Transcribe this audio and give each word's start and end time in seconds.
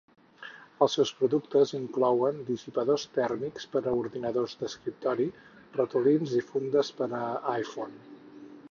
Els 0.85 0.95
seus 0.99 1.09
productes 1.17 1.73
inclouen 1.79 2.39
dissipadors 2.47 3.05
tèrmics 3.19 3.69
per 3.77 3.83
a 3.85 3.95
ordinadors 4.01 4.59
d'escriptori, 4.63 5.29
ratolins 5.81 6.37
i 6.43 6.45
fundes 6.51 6.93
per 7.03 7.13
a 7.21 7.23
iPhone. 7.59 8.05